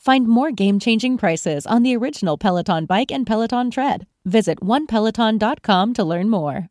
[0.00, 4.06] Find more game changing prices on the original Peloton bike and Peloton tread.
[4.24, 6.70] Visit onepeloton.com to learn more.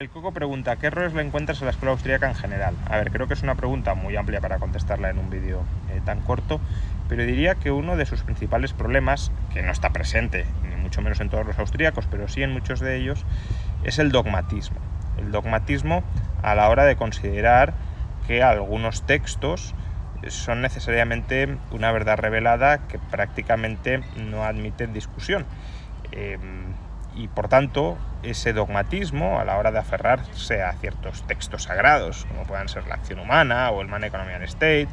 [0.00, 2.74] El Coco pregunta, ¿qué errores le encuentras a la escuela austríaca en general?
[2.88, 6.00] A ver, creo que es una pregunta muy amplia para contestarla en un vídeo eh,
[6.06, 6.58] tan corto,
[7.06, 11.20] pero diría que uno de sus principales problemas, que no está presente, ni mucho menos
[11.20, 13.26] en todos los austríacos, pero sí en muchos de ellos,
[13.84, 14.78] es el dogmatismo.
[15.18, 16.02] El dogmatismo
[16.42, 17.74] a la hora de considerar
[18.26, 19.74] que algunos textos
[20.28, 25.44] son necesariamente una verdad revelada que prácticamente no admiten discusión.
[26.12, 26.38] Eh,
[27.16, 32.44] y por tanto ese dogmatismo a la hora de aferrarse a ciertos textos sagrados, como
[32.44, 34.88] puedan ser la acción humana o el Man Economic State,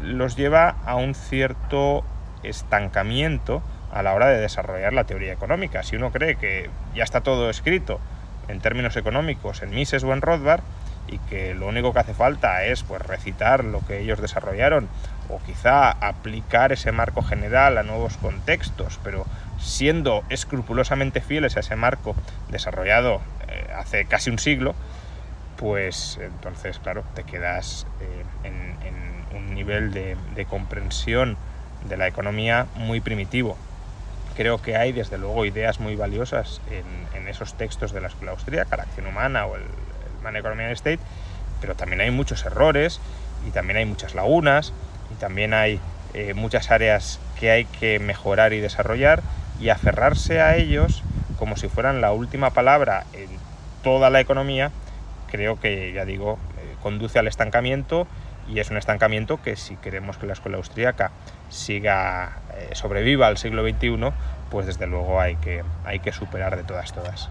[0.00, 2.04] los lleva a un cierto
[2.42, 3.62] estancamiento
[3.92, 5.82] a la hora de desarrollar la teoría económica.
[5.82, 8.00] Si uno cree que ya está todo escrito
[8.48, 10.62] en términos económicos en Mises o en Rothbard
[11.06, 14.88] y que lo único que hace falta es pues recitar lo que ellos desarrollaron
[15.28, 19.26] o quizá aplicar ese marco general a nuevos contextos, pero
[19.64, 22.14] siendo escrupulosamente fieles a ese marco
[22.50, 24.74] desarrollado eh, hace casi un siglo,
[25.56, 28.74] pues entonces, claro, te quedas eh, en,
[29.34, 30.16] un nivel de,
[30.48, 31.36] comprensión
[31.88, 33.56] de la economía muy primitivo.
[34.36, 38.76] Creo que hay, desde luego, ideas muy valiosas en, esos textos de la escuela austríaca,
[38.76, 41.00] la acción humana o el, el Man Economy State,
[41.60, 43.00] pero también hay muchos errores
[43.48, 44.72] y también hay muchas lagunas
[45.10, 45.80] y también hay
[46.12, 49.20] eh, muchas áreas que hay que mejorar y desarrollar
[49.64, 51.02] y aferrarse a ellos
[51.38, 53.30] como si fueran la última palabra en
[53.82, 54.70] toda la economía,
[55.30, 58.06] creo que, ya digo, eh, conduce al estancamiento
[58.46, 61.12] y es un estancamiento que si queremos que la escuela austríaca
[61.48, 64.12] siga, eh, sobreviva al siglo XXI,
[64.50, 67.30] pues desde luego hay que, hay que superar de todas, todas.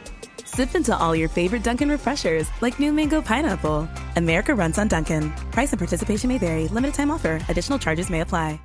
[0.53, 3.87] Sip into all your favorite Dunkin' refreshers like new mango pineapple.
[4.17, 5.31] America runs on Dunkin'.
[5.49, 6.67] Price and participation may vary.
[6.67, 7.39] Limited time offer.
[7.47, 8.59] Additional charges may apply.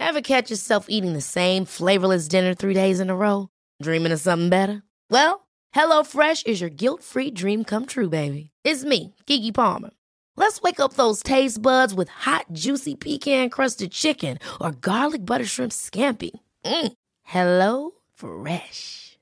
[0.00, 3.50] Ever catch yourself eating the same flavorless dinner three days in a row?
[3.82, 4.82] Dreaming of something better?
[5.10, 8.48] Well, HelloFresh is your guilt-free dream come true, baby.
[8.64, 9.90] It's me, Keke Palmer.
[10.36, 15.44] Let's wake up those taste buds with hot, juicy pecan crusted chicken or garlic butter
[15.44, 16.30] shrimp scampi.
[16.64, 16.92] Mm.
[17.24, 19.07] Hello Fresh.